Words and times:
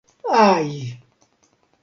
Aj. 0.49 0.71